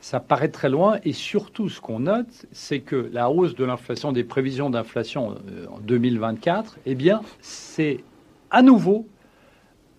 Ça 0.00 0.18
paraît 0.18 0.48
très 0.48 0.70
loin 0.70 0.98
et 1.04 1.12
surtout 1.12 1.68
ce 1.68 1.80
qu'on 1.80 2.00
note, 2.00 2.46
c'est 2.52 2.80
que 2.80 3.10
la 3.12 3.30
hausse 3.30 3.54
de 3.54 3.64
l'inflation, 3.64 4.12
des 4.12 4.24
prévisions 4.24 4.70
d'inflation 4.70 5.36
euh, 5.48 5.66
en 5.70 5.78
2024, 5.78 6.78
eh 6.86 6.94
bien, 6.94 7.20
c'est 7.40 8.02
à 8.50 8.62
nouveau 8.62 9.06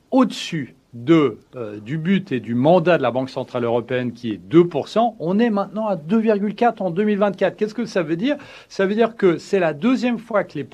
au-dessus 0.09 0.75
de, 0.93 1.37
euh, 1.55 1.79
du 1.79 1.97
but 1.97 2.31
et 2.31 2.39
du 2.39 2.53
mandat 2.53 2.97
de 2.97 3.03
la 3.03 3.11
Banque 3.11 3.29
Centrale 3.29 3.63
Européenne 3.63 4.11
qui 4.11 4.31
est 4.31 4.41
2%, 4.49 5.15
on 5.19 5.39
est 5.39 5.49
maintenant 5.49 5.87
à 5.87 5.95
2,4 5.95 6.81
en 6.81 6.91
2024. 6.91 7.55
Qu'est-ce 7.55 7.73
que 7.73 7.85
ça 7.85 8.03
veut 8.03 8.17
dire? 8.17 8.35
Ça 8.67 8.85
veut 8.85 8.95
dire 8.95 9.15
que 9.15 9.37
c'est 9.37 9.59
la 9.59 9.73
deuxième 9.73 10.19
fois 10.19 10.43
que 10.43 10.59
les, 10.59 10.67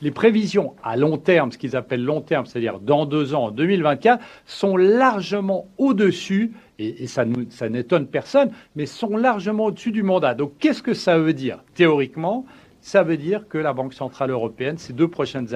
les 0.00 0.10
prévisions 0.10 0.74
à 0.82 0.96
long 0.96 1.18
terme, 1.18 1.52
ce 1.52 1.58
qu'ils 1.58 1.76
appellent 1.76 2.04
long 2.04 2.22
terme, 2.22 2.46
c'est-à-dire 2.46 2.80
dans 2.80 3.04
deux 3.04 3.34
ans, 3.34 3.44
en 3.44 3.50
2024, 3.50 4.24
sont 4.46 4.76
largement 4.76 5.68
au-dessus, 5.76 6.52
et, 6.78 7.06
ça, 7.06 7.24
ça 7.50 7.68
n'étonne 7.68 8.06
personne, 8.06 8.50
mais 8.74 8.86
sont 8.86 9.16
largement 9.16 9.66
au-dessus 9.66 9.92
du 9.92 10.02
mandat. 10.02 10.34
Donc 10.34 10.52
qu'est-ce 10.58 10.82
que 10.82 10.94
ça 10.94 11.18
veut 11.18 11.34
dire? 11.34 11.62
Théoriquement, 11.74 12.46
ça 12.82 13.04
veut 13.04 13.16
dire 13.16 13.48
que 13.48 13.58
la 13.58 13.72
Banque 13.72 13.94
Centrale 13.94 14.30
Européenne, 14.30 14.76
ces 14.76 14.92
deux 14.92 15.08
prochaines, 15.08 15.46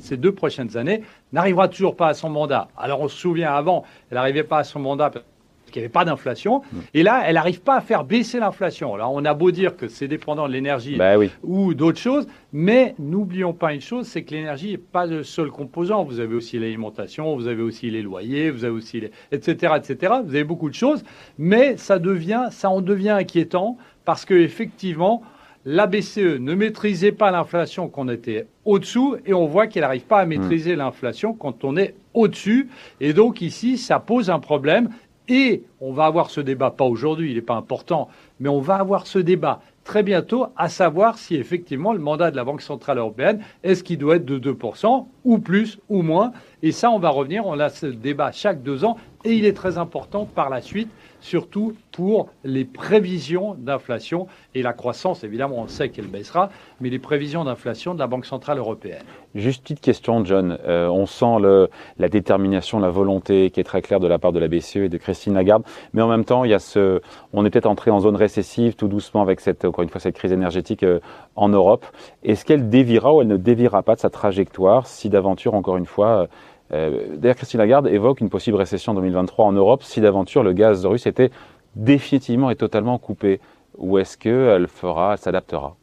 ces 0.00 0.16
deux 0.16 0.32
prochaines 0.32 0.76
années, 0.76 1.02
n'arrivera 1.32 1.68
toujours 1.68 1.96
pas 1.96 2.08
à 2.08 2.14
son 2.14 2.28
mandat. 2.28 2.68
Alors 2.76 3.00
on 3.00 3.08
se 3.08 3.16
souvient 3.16 3.52
avant, 3.52 3.84
elle 4.10 4.16
n'arrivait 4.16 4.42
pas 4.42 4.58
à 4.58 4.64
son 4.64 4.80
mandat 4.80 5.10
parce 5.10 5.24
qu'il 5.70 5.80
n'y 5.80 5.84
avait 5.84 5.92
pas 5.92 6.04
d'inflation. 6.04 6.62
Mm. 6.72 6.78
Et 6.94 7.02
là, 7.04 7.22
elle 7.24 7.34
n'arrive 7.34 7.60
pas 7.60 7.76
à 7.76 7.80
faire 7.80 8.02
baisser 8.02 8.40
l'inflation. 8.40 8.94
Alors 8.94 9.12
on 9.14 9.24
a 9.24 9.32
beau 9.32 9.52
dire 9.52 9.76
que 9.76 9.86
c'est 9.86 10.08
dépendant 10.08 10.48
de 10.48 10.52
l'énergie 10.52 10.96
bah 10.96 11.14
ou 11.44 11.72
d'autres 11.72 12.00
choses, 12.00 12.26
mais 12.52 12.96
n'oublions 12.98 13.52
pas 13.52 13.72
une 13.72 13.80
chose, 13.80 14.08
c'est 14.08 14.24
que 14.24 14.34
l'énergie 14.34 14.72
n'est 14.72 14.78
pas 14.78 15.06
le 15.06 15.22
seul 15.22 15.50
composant. 15.50 16.02
Vous 16.02 16.18
avez 16.18 16.34
aussi 16.34 16.58
l'alimentation, 16.58 17.36
vous 17.36 17.46
avez 17.46 17.62
aussi 17.62 17.90
les 17.90 18.02
loyers, 18.02 18.50
vous 18.50 18.64
avez 18.64 18.74
aussi 18.74 19.00
les... 19.00 19.12
etc., 19.30 19.74
etc. 19.76 20.14
Vous 20.24 20.34
avez 20.34 20.44
beaucoup 20.44 20.68
de 20.68 20.74
choses, 20.74 21.04
mais 21.38 21.76
ça 21.76 22.00
devient, 22.00 22.48
ça 22.50 22.70
en 22.70 22.80
devient 22.80 23.10
inquiétant 23.10 23.76
parce 24.04 24.24
que 24.24 24.34
effectivement, 24.34 25.22
la 25.68 25.88
BCE 25.88 26.38
ne 26.38 26.54
maîtrisait 26.54 27.10
pas 27.10 27.32
l'inflation 27.32 27.88
quand 27.88 28.02
on 28.04 28.08
était 28.08 28.46
au-dessous 28.64 29.16
et 29.26 29.34
on 29.34 29.46
voit 29.46 29.66
qu'elle 29.66 29.82
n'arrive 29.82 30.04
pas 30.04 30.20
à 30.20 30.24
hmm. 30.24 30.28
maîtriser 30.28 30.76
l'inflation 30.76 31.34
quand 31.34 31.64
on 31.64 31.76
est 31.76 31.94
au-dessus. 32.14 32.68
Et 33.00 33.12
donc 33.12 33.42
ici, 33.42 33.76
ça 33.76 33.98
pose 33.98 34.30
un 34.30 34.38
problème. 34.38 34.90
Et 35.28 35.64
on 35.80 35.92
va 35.92 36.04
avoir 36.04 36.30
ce 36.30 36.40
débat, 36.40 36.70
pas 36.70 36.84
aujourd'hui, 36.84 37.30
il 37.30 37.34
n'est 37.34 37.42
pas 37.42 37.56
important, 37.56 38.08
mais 38.38 38.48
on 38.48 38.60
va 38.60 38.76
avoir 38.76 39.08
ce 39.08 39.18
débat 39.18 39.60
très 39.82 40.04
bientôt, 40.04 40.46
à 40.56 40.68
savoir 40.68 41.18
si 41.18 41.34
effectivement 41.34 41.92
le 41.92 41.98
mandat 41.98 42.30
de 42.30 42.36
la 42.36 42.44
Banque 42.44 42.62
Centrale 42.62 42.98
Européenne, 42.98 43.40
est-ce 43.64 43.82
qu'il 43.82 43.98
doit 43.98 44.16
être 44.16 44.24
de 44.24 44.38
2% 44.38 45.06
ou 45.24 45.38
plus 45.38 45.78
ou 45.88 46.02
moins. 46.02 46.32
Et 46.62 46.70
ça, 46.70 46.92
on 46.92 47.00
va 47.00 47.08
revenir, 47.10 47.44
on 47.44 47.58
a 47.58 47.70
ce 47.70 47.86
débat 47.86 48.30
chaque 48.30 48.62
deux 48.62 48.84
ans 48.84 48.98
et 49.26 49.34
il 49.34 49.44
est 49.44 49.52
très 49.52 49.76
important 49.76 50.24
par 50.24 50.50
la 50.50 50.60
suite, 50.60 50.88
surtout 51.20 51.74
pour 51.90 52.28
les 52.44 52.64
prévisions 52.64 53.54
d'inflation 53.58 54.28
et 54.54 54.62
la 54.62 54.72
croissance. 54.72 55.24
Évidemment, 55.24 55.56
on 55.58 55.66
sait 55.66 55.88
qu'elle 55.88 56.06
baissera, 56.06 56.50
mais 56.80 56.90
les 56.90 57.00
prévisions 57.00 57.42
d'inflation 57.42 57.94
de 57.94 57.98
la 57.98 58.06
Banque 58.06 58.24
Centrale 58.24 58.58
Européenne. 58.58 59.02
Juste 59.34 59.62
petite 59.62 59.80
question, 59.80 60.24
John. 60.24 60.58
Euh, 60.66 60.86
on 60.88 61.06
sent 61.06 61.68
la 61.98 62.08
détermination, 62.08 62.78
la 62.78 62.90
volonté 62.90 63.50
qui 63.50 63.58
est 63.58 63.64
très 63.64 63.82
claire 63.82 63.98
de 63.98 64.06
la 64.06 64.18
part 64.18 64.32
de 64.32 64.38
la 64.38 64.46
BCE 64.46 64.76
et 64.76 64.88
de 64.88 64.96
Christine 64.96 65.34
Lagarde, 65.34 65.64
mais 65.92 66.02
en 66.02 66.08
même 66.08 66.24
temps, 66.24 66.44
il 66.44 66.52
y 66.52 66.54
a 66.54 66.60
ce, 66.60 67.00
on 67.32 67.44
est 67.44 67.50
peut-être 67.50 67.66
entré 67.66 67.90
en 67.90 67.98
zone 67.98 68.16
récessive 68.16 68.76
tout 68.76 68.88
doucement 68.88 69.22
avec 69.22 69.40
cette, 69.40 69.64
encore 69.64 69.82
une 69.82 69.90
fois, 69.90 70.00
cette 70.00 70.14
crise 70.14 70.32
énergétique 70.32 70.84
euh, 70.84 71.00
en 71.34 71.48
Europe. 71.48 71.84
Est-ce 72.22 72.44
qu'elle 72.44 72.68
déviera 72.68 73.12
ou 73.12 73.22
elle 73.22 73.28
ne 73.28 73.36
déviera 73.36 73.82
pas 73.82 73.96
de 73.96 74.00
sa 74.00 74.10
trajectoire 74.10 74.86
si 74.86 75.08
d'aventure, 75.08 75.54
encore 75.54 75.76
une 75.76 75.86
fois, 75.86 76.22
euh, 76.22 76.26
D'ailleurs, 76.70 77.36
Christine 77.36 77.58
Lagarde 77.58 77.86
évoque 77.86 78.20
une 78.20 78.30
possible 78.30 78.56
récession 78.56 78.92
en 78.92 78.94
2023 78.96 79.44
en 79.44 79.52
Europe 79.52 79.82
si 79.82 80.00
d'aventure 80.00 80.42
le 80.42 80.52
gaz 80.52 80.84
russe 80.84 81.06
était 81.06 81.30
définitivement 81.76 82.50
et 82.50 82.56
totalement 82.56 82.98
coupé. 82.98 83.40
Ou 83.78 83.98
est-ce 83.98 84.16
qu'elle 84.16 84.68
fera, 84.68 85.12
elle 85.12 85.18
s'adaptera? 85.18 85.76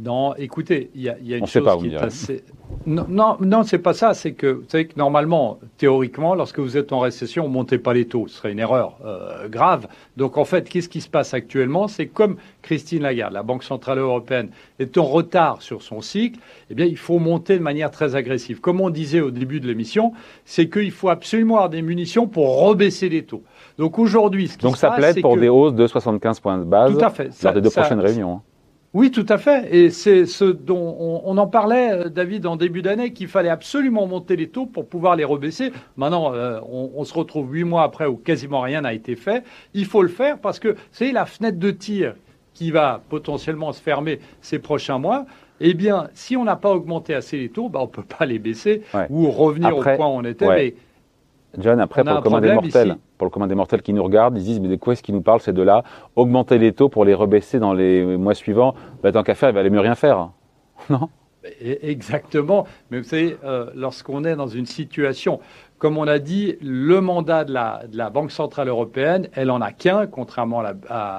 Non, 0.00 0.34
écoutez, 0.34 0.90
il 0.96 1.02
y, 1.02 1.08
a, 1.08 1.16
une 1.36 1.46
chose 1.46 1.68
qui 1.80 1.94
est 1.94 1.96
assez. 1.96 2.42
Non, 2.84 3.06
non, 3.08 3.36
non 3.38 3.62
c'est 3.62 3.78
pas 3.78 3.94
ça. 3.94 4.12
C'est 4.12 4.32
que 4.32 4.48
vous 4.48 4.64
savez 4.66 4.88
que 4.88 4.98
normalement, 4.98 5.60
théoriquement, 5.78 6.34
lorsque 6.34 6.58
vous 6.58 6.76
êtes 6.76 6.92
en 6.92 6.98
récession, 6.98 7.44
on 7.44 7.48
montez 7.48 7.78
pas 7.78 7.94
les 7.94 8.06
taux. 8.06 8.26
Ce 8.26 8.38
serait 8.38 8.50
une 8.50 8.58
erreur 8.58 8.98
euh, 9.04 9.48
grave. 9.48 9.86
Donc 10.16 10.36
en 10.36 10.44
fait, 10.44 10.68
qu'est-ce 10.68 10.88
qui 10.88 11.00
se 11.00 11.08
passe 11.08 11.32
actuellement? 11.32 11.86
C'est 11.86 12.08
comme 12.08 12.38
Christine 12.62 13.02
Lagarde, 13.02 13.34
la 13.34 13.44
Banque 13.44 13.62
centrale 13.62 13.98
européenne, 13.98 14.48
est 14.80 14.98
en 14.98 15.04
retard 15.04 15.62
sur 15.62 15.80
son 15.82 16.00
cycle. 16.00 16.40
Eh 16.70 16.74
bien, 16.74 16.86
il 16.86 16.98
faut 16.98 17.20
monter 17.20 17.56
de 17.56 17.62
manière 17.62 17.92
très 17.92 18.16
agressive. 18.16 18.60
Comme 18.60 18.80
on 18.80 18.90
disait 18.90 19.20
au 19.20 19.30
début 19.30 19.60
de 19.60 19.68
l'émission, 19.68 20.12
c'est 20.44 20.68
qu'il 20.68 20.90
faut 20.90 21.08
absolument 21.08 21.54
avoir 21.54 21.70
des 21.70 21.82
munitions 21.82 22.26
pour 22.26 22.64
rebaisser 22.64 23.08
les 23.08 23.22
taux. 23.22 23.44
Donc 23.78 24.00
aujourd'hui, 24.00 24.48
ce 24.48 24.58
qui 24.58 24.66
Donc 24.66 24.76
ça 24.76 24.90
plaide 24.90 25.20
pour 25.20 25.36
des 25.36 25.48
hausses 25.48 25.74
de 25.74 25.86
75 25.86 26.40
points 26.40 26.58
de 26.58 26.64
base 26.64 26.98
tout 26.98 27.04
à 27.04 27.10
fait. 27.10 27.30
lors 27.44 27.52
des 27.52 27.60
deux 27.60 27.70
prochaines 27.70 28.00
réunions. 28.00 28.40
Oui, 28.94 29.10
tout 29.10 29.26
à 29.28 29.38
fait. 29.38 29.74
Et 29.74 29.90
c'est 29.90 30.24
ce 30.24 30.44
dont 30.44 31.22
on, 31.24 31.36
en 31.36 31.46
parlait, 31.48 31.90
euh, 31.90 32.08
David, 32.08 32.46
en 32.46 32.54
début 32.54 32.80
d'année, 32.80 33.12
qu'il 33.12 33.26
fallait 33.26 33.48
absolument 33.48 34.06
monter 34.06 34.36
les 34.36 34.48
taux 34.48 34.66
pour 34.66 34.86
pouvoir 34.86 35.16
les 35.16 35.24
rebaisser. 35.24 35.72
Maintenant, 35.96 36.32
euh, 36.32 36.60
on, 36.70 37.02
se 37.04 37.12
retrouve 37.12 37.52
huit 37.52 37.64
mois 37.64 37.82
après 37.82 38.06
où 38.06 38.16
quasiment 38.16 38.60
rien 38.60 38.82
n'a 38.82 38.94
été 38.94 39.16
fait. 39.16 39.42
Il 39.74 39.86
faut 39.86 40.00
le 40.00 40.08
faire 40.08 40.38
parce 40.38 40.60
que 40.60 40.76
c'est 40.92 41.10
la 41.10 41.26
fenêtre 41.26 41.58
de 41.58 41.72
tir 41.72 42.14
qui 42.54 42.70
va 42.70 43.02
potentiellement 43.08 43.72
se 43.72 43.82
fermer 43.82 44.20
ces 44.40 44.60
prochains 44.60 44.98
mois. 44.98 45.26
Eh 45.60 45.74
bien, 45.74 46.08
si 46.14 46.36
on 46.36 46.44
n'a 46.44 46.56
pas 46.56 46.70
augmenté 46.70 47.14
assez 47.14 47.36
les 47.36 47.48
taux, 47.48 47.68
bah, 47.68 47.80
on 47.80 47.86
ne 47.86 47.88
peut 47.88 48.04
pas 48.04 48.26
les 48.26 48.38
baisser 48.38 48.82
ou 49.10 49.28
revenir 49.28 49.76
au 49.76 49.82
point 49.82 50.06
où 50.06 50.18
on 50.18 50.24
était. 50.24 50.46
Mais 50.46 50.74
John, 51.58 51.80
après, 51.80 52.04
pour 52.04 52.14
le, 52.14 52.20
commun 52.20 52.40
des 52.40 52.52
mortels, 52.52 52.96
pour 53.18 53.26
le 53.26 53.30
commun 53.30 53.46
des 53.46 53.54
mortels 53.54 53.82
qui 53.82 53.92
nous 53.92 54.02
regardent, 54.02 54.36
ils 54.36 54.44
disent 54.44 54.60
Mais 54.60 54.68
de 54.68 54.76
quoi 54.76 54.92
est-ce 54.92 55.02
qu'ils 55.02 55.14
nous 55.14 55.22
parlent 55.22 55.40
ces 55.40 55.52
deux-là? 55.52 55.82
Augmenter 56.16 56.58
les 56.58 56.72
taux 56.72 56.88
pour 56.88 57.04
les 57.04 57.14
rebaisser 57.14 57.58
dans 57.58 57.72
les 57.72 58.04
mois 58.16 58.34
suivants, 58.34 58.74
bah, 59.02 59.12
tant 59.12 59.22
qu'à 59.22 59.34
faire, 59.34 59.50
il 59.50 59.54
va 59.54 59.60
aller 59.60 59.70
mieux 59.70 59.80
rien 59.80 59.94
faire. 59.94 60.30
Non? 60.90 61.08
E-, 61.44 61.78
Exactement. 61.82 62.66
Mais 62.90 62.98
vous 62.98 63.04
savez, 63.04 63.36
euh, 63.44 63.70
lorsqu'on 63.74 64.24
est 64.24 64.36
dans 64.36 64.48
une 64.48 64.66
situation, 64.66 65.40
comme 65.78 65.98
on 65.98 66.06
a 66.06 66.18
dit, 66.18 66.56
le 66.62 67.00
mandat 67.00 67.44
de 67.44 67.52
la, 67.52 67.82
de 67.86 67.96
la 67.96 68.10
Banque 68.10 68.30
Centrale 68.30 68.68
Européenne, 68.68 69.28
elle 69.34 69.50
en 69.50 69.60
a 69.60 69.72
qu'un, 69.72 70.06
contrairement 70.06 70.60
à 70.60 70.62
la, 70.62 70.74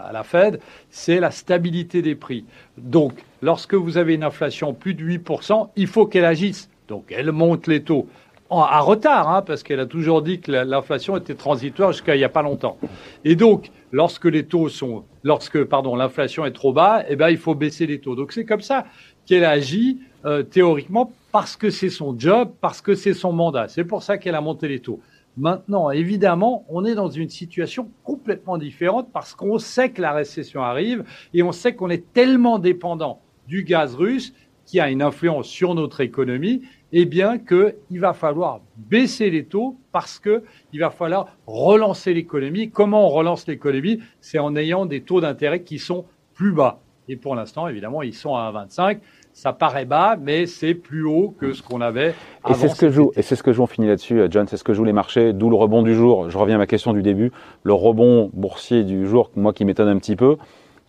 à 0.08 0.12
la 0.12 0.24
Fed, 0.24 0.60
c'est 0.89 1.20
la 1.20 1.32
stabilité 1.32 2.01
des 2.01 2.15
prix. 2.15 2.46
Donc, 2.77 3.24
lorsque 3.42 3.75
vous 3.75 3.98
avez 3.98 4.15
une 4.15 4.24
inflation 4.24 4.74
plus 4.74 4.94
de 4.94 5.04
8%, 5.04 5.70
il 5.75 5.88
faut 5.88 6.06
qu'elle 6.08 6.25
agisse. 6.25 6.70
Donc, 6.88 7.06
elle 7.15 7.32
monte 7.32 7.68
les 7.68 7.84
taux 7.84 8.08
à 8.50 8.80
retard, 8.80 9.30
hein, 9.30 9.42
parce 9.42 9.64
qu'elle 9.64 9.80
a 9.80 9.86
toujours 9.86 10.22
dit 10.22 10.40
que 10.40 10.52
l'inflation 10.52 11.18
était 11.18 11.34
transitoire 11.34 11.92
jusqu'à 11.92 12.16
il 12.16 12.20
n'y 12.20 12.24
a 12.24 12.30
pas 12.30 12.44
longtemps. 12.44 12.78
Et 13.24 13.36
donc, 13.36 13.72
lorsque 13.92 14.25
les 14.25 14.46
taux 14.46 14.70
sont, 14.70 15.04
lorsque 15.24 15.64
pardon, 15.64 15.96
l'inflation 15.96 16.46
est 16.46 16.52
trop 16.52 16.72
bas, 16.72 17.04
eh 17.10 17.16
ben 17.16 17.30
il 17.30 17.38
faut 17.38 17.56
baisser 17.56 17.88
les 17.88 18.00
taux. 18.00 18.16
Donc 18.16 18.32
c'est 18.32 18.46
comme 18.46 18.62
ça 18.62 18.86
qu'elle 19.25 19.46
agit 19.46 20.00
euh, 20.25 20.44
théoriquement 20.44 21.12
parce 21.32 21.56
que 21.56 21.70
c'est 21.70 21.90
son 21.90 22.18
job, 22.18 22.52
parce 22.62 22.82
que 22.82 22.94
c'est 22.94 23.14
son 23.14 23.34
mandat. 23.34 23.68
C'est 23.68 23.84
pour 23.84 24.04
ça 24.04 24.18
qu'elle 24.18 24.36
a 24.36 24.42
monté 24.42 24.68
les 24.68 24.80
taux. 24.80 25.00
Maintenant, 25.38 25.90
évidemment, 25.92 26.66
on 26.70 26.86
est 26.86 26.96
dans 26.96 27.10
une 27.10 27.30
situation 27.30 27.90
complètement 28.04 28.58
différente 28.58 29.10
parce 29.12 29.34
qu'on 29.34 29.58
sait 29.58 29.90
que 29.90 30.02
la 30.02 30.14
récession 30.14 30.62
arrive 30.62 31.04
et 31.34 31.44
on 31.44 31.52
sait 31.52 31.74
qu'on 31.74 31.90
est 31.90 32.14
tellement 32.14 32.58
dépendant 32.58 33.22
du 33.48 33.64
gaz 33.64 33.96
russe 33.96 34.34
qui 34.66 34.80
a 34.80 34.90
une 34.90 35.02
influence 35.02 35.48
sur 35.48 35.76
notre 35.76 36.02
économie 36.02 36.62
eh 36.98 37.06
bien 37.06 37.38
qu'il 37.38 38.00
va 38.00 38.14
falloir 38.14 38.62
baisser 38.78 39.30
les 39.30 39.44
taux 39.44 39.76
parce 39.92 40.18
qu'il 40.18 40.80
va 40.80 40.90
falloir 40.90 41.28
relancer 41.46 42.14
l'économie. 42.14 42.70
Comment 42.70 43.08
on 43.08 43.10
relance 43.10 43.48
l'économie? 43.48 44.00
C'est 44.22 44.40
en 44.40 44.56
ayant 44.56 44.86
des 44.86 45.02
taux 45.02 45.20
d'intérêt 45.20 45.62
qui 45.62 45.78
sont 45.78 46.06
plus 46.34 46.54
bas. 46.54 46.80
Et 47.10 47.18
pour 47.18 47.36
l'instant, 47.36 47.68
évidemment, 47.68 48.02
ils 48.02 48.14
sont 48.14 48.36
à 48.36 48.50
1,25. 48.52 49.00
Ça 49.34 49.52
paraît 49.52 49.84
bas, 49.84 50.16
mais 50.20 50.46
c'est 50.46 50.74
plus 50.74 51.04
haut 51.04 51.36
que 51.38 51.52
ce 51.52 51.62
qu'on 51.62 51.82
avait. 51.82 52.16
Et 52.50 52.54
c'est 52.54 52.70
ce 52.70 52.80
que 52.80 52.90
joue. 52.90 53.12
Et 53.18 53.22
c'est 53.22 53.36
ce 53.36 53.44
que 53.44 53.52
joue. 53.52 53.64
On 53.64 53.68
finit 53.68 53.88
là-dessus, 53.88 54.22
John. 54.30 54.48
C'est 54.48 54.56
ce 54.58 54.64
que 54.64 54.74
jouent 54.74 54.86
les 54.86 54.94
marchés. 54.94 55.34
D'où 55.34 55.50
le 55.50 55.58
rebond 55.58 55.84
du 55.84 55.94
jour. 55.94 56.30
Je 56.30 56.38
reviens 56.38 56.56
à 56.56 56.60
ma 56.60 56.68
question 56.68 56.94
du 56.94 57.02
début. 57.02 57.34
Le 57.64 57.74
rebond 57.74 58.32
boursier 58.34 58.84
du 58.84 59.06
jour, 59.06 59.30
moi 59.36 59.52
qui 59.52 59.66
m'étonne 59.66 59.90
un 59.90 59.98
petit 59.98 60.16
peu 60.16 60.38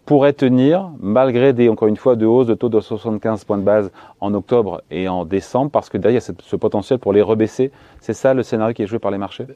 pourrait 0.06 0.32
tenir 0.32 0.90
malgré 1.00 1.52
des, 1.52 1.68
encore 1.68 1.88
une 1.88 1.96
fois, 1.96 2.16
de 2.16 2.24
hausse 2.24 2.46
de 2.46 2.54
taux 2.54 2.68
de 2.68 2.80
75 2.80 3.44
points 3.44 3.58
de 3.58 3.62
base 3.62 3.90
en 4.20 4.32
octobre 4.32 4.82
et 4.90 5.08
en 5.08 5.24
décembre, 5.24 5.70
parce 5.70 5.90
que 5.90 5.98
derrière, 5.98 6.22
y 6.22 6.30
a 6.30 6.34
ce 6.42 6.56
potentiel 6.56 6.98
pour 6.98 7.12
les 7.12 7.22
rebaisser. 7.22 7.72
C'est 8.00 8.14
ça 8.14 8.32
le 8.32 8.42
scénario 8.42 8.72
qui 8.72 8.82
est 8.82 8.86
joué 8.86 8.98
par 8.98 9.10
les 9.10 9.18
marchés? 9.18 9.46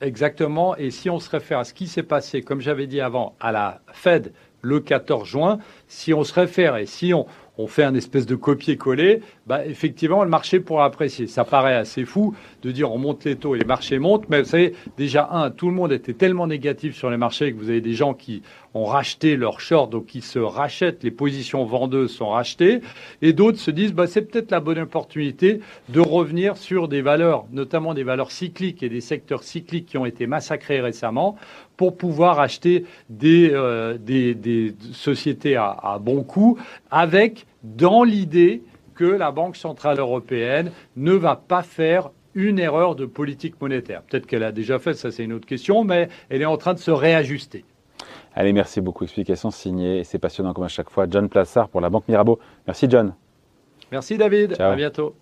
Exactement. 0.00 0.76
Et 0.76 0.90
si 0.90 1.10
on 1.10 1.18
se 1.18 1.30
réfère 1.30 1.60
à 1.60 1.64
ce 1.64 1.74
qui 1.74 1.86
s'est 1.86 2.02
passé, 2.02 2.42
comme 2.42 2.60
j'avais 2.60 2.86
dit 2.86 3.00
avant, 3.00 3.34
à 3.38 3.52
la 3.52 3.80
Fed 3.92 4.32
le 4.62 4.80
14 4.80 5.26
juin, 5.26 5.58
si 5.88 6.12
on 6.12 6.24
se 6.24 6.34
réfère 6.34 6.76
et 6.76 6.86
si 6.86 7.14
on, 7.14 7.26
on 7.60 7.66
fait 7.66 7.84
un 7.84 7.94
espèce 7.94 8.26
de 8.26 8.34
copier-coller, 8.34 9.20
bah, 9.46 9.66
effectivement, 9.66 10.24
le 10.24 10.30
marché 10.30 10.60
pourra 10.60 10.86
apprécier. 10.86 11.26
Ça 11.26 11.44
paraît 11.44 11.74
assez 11.74 12.04
fou 12.04 12.34
de 12.62 12.70
dire 12.70 12.90
on 12.90 12.98
monte 12.98 13.24
les 13.24 13.36
taux 13.36 13.54
et 13.54 13.58
les 13.58 13.64
marchés 13.64 13.98
montent, 13.98 14.28
mais 14.30 14.40
vous 14.40 14.48
savez, 14.48 14.74
déjà, 14.96 15.28
un, 15.30 15.50
tout 15.50 15.68
le 15.68 15.74
monde 15.74 15.92
était 15.92 16.14
tellement 16.14 16.46
négatif 16.46 16.96
sur 16.96 17.10
les 17.10 17.18
marchés 17.18 17.52
que 17.52 17.58
vous 17.58 17.68
avez 17.68 17.80
des 17.80 17.92
gens 17.92 18.14
qui 18.14 18.42
ont 18.72 18.84
racheté 18.84 19.36
leurs 19.36 19.60
shorts, 19.60 19.88
donc 19.88 20.06
qui 20.06 20.20
se 20.20 20.38
rachètent, 20.38 21.02
les 21.02 21.10
positions 21.10 21.64
vendeuses 21.64 22.12
sont 22.12 22.30
rachetées, 22.30 22.80
et 23.20 23.32
d'autres 23.32 23.58
se 23.58 23.70
disent 23.70 23.92
bah, 23.92 24.06
c'est 24.06 24.22
peut-être 24.22 24.50
la 24.50 24.60
bonne 24.60 24.78
opportunité 24.78 25.60
de 25.88 26.00
revenir 26.00 26.56
sur 26.56 26.88
des 26.88 27.02
valeurs, 27.02 27.44
notamment 27.52 27.94
des 27.94 28.04
valeurs 28.04 28.30
cycliques 28.30 28.82
et 28.82 28.88
des 28.88 29.00
secteurs 29.00 29.42
cycliques 29.42 29.86
qui 29.86 29.98
ont 29.98 30.06
été 30.06 30.26
massacrés 30.26 30.80
récemment, 30.80 31.36
pour 31.76 31.96
pouvoir 31.96 32.40
acheter 32.40 32.84
des, 33.08 33.50
euh, 33.52 33.96
des, 33.98 34.74
sociétés 34.92 35.56
à, 35.56 35.70
à 35.70 35.98
bon 35.98 36.22
coût 36.22 36.58
avec 36.90 37.46
dans 37.62 38.04
l'idée 38.04 38.62
que 38.94 39.04
la 39.04 39.30
Banque 39.30 39.56
centrale 39.56 39.98
européenne 39.98 40.72
ne 40.96 41.12
va 41.12 41.36
pas 41.36 41.62
faire 41.62 42.10
une 42.34 42.58
erreur 42.58 42.94
de 42.94 43.06
politique 43.06 43.60
monétaire. 43.60 44.02
Peut-être 44.02 44.26
qu'elle 44.26 44.44
a 44.44 44.52
déjà 44.52 44.78
fait, 44.78 44.94
ça 44.94 45.10
c'est 45.10 45.24
une 45.24 45.32
autre 45.32 45.46
question, 45.46 45.84
mais 45.84 46.08
elle 46.28 46.42
est 46.42 46.46
en 46.46 46.56
train 46.56 46.74
de 46.74 46.78
se 46.78 46.90
réajuster. 46.90 47.64
Allez, 48.34 48.52
merci 48.52 48.80
beaucoup. 48.80 49.04
Explication 49.04 49.50
signée. 49.50 49.98
Et 49.98 50.04
c'est 50.04 50.18
passionnant 50.18 50.52
comme 50.52 50.64
à 50.64 50.68
chaque 50.68 50.90
fois. 50.90 51.06
John 51.10 51.28
Plassard 51.28 51.68
pour 51.68 51.80
la 51.80 51.90
Banque 51.90 52.08
Mirabeau. 52.08 52.38
Merci 52.66 52.86
John. 52.88 53.14
Merci 53.90 54.16
David. 54.16 54.60
À 54.60 54.76
bientôt. 54.76 55.14